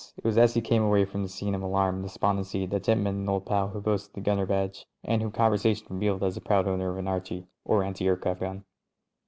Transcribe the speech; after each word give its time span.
It 0.17 0.23
was 0.23 0.35
as 0.35 0.55
he 0.55 0.61
came 0.61 0.81
away 0.81 1.05
from 1.05 1.21
this 1.21 1.35
scene 1.35 1.53
of 1.53 1.61
alarm 1.61 1.97
and 1.97 2.03
despondency 2.03 2.65
that 2.65 2.81
Jim 2.85 3.03
met 3.03 3.13
an 3.13 3.29
old 3.29 3.45
pal 3.45 3.67
who 3.67 3.79
boasted 3.79 4.15
the 4.15 4.21
gunner 4.21 4.47
badge, 4.47 4.87
and 5.03 5.21
whom 5.21 5.29
conversation 5.31 5.85
revealed 5.91 6.23
as 6.23 6.33
the 6.33 6.41
proud 6.41 6.67
owner 6.67 6.89
of 6.89 6.97
an 6.97 7.07
Archie, 7.07 7.45
or 7.65 7.83
anti 7.83 8.07
aircraft 8.07 8.39
gun. 8.39 8.63